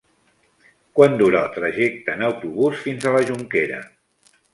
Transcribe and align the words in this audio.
Quant 0.99 1.17
dura 1.19 1.43
el 1.47 1.51
trajecte 1.57 2.15
en 2.19 2.23
autobús 2.29 2.81
fins 2.87 3.05
a 3.05 3.13
la 3.17 3.21
Jonquera? 3.29 3.83